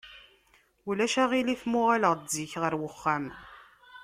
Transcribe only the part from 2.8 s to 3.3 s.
uxxam?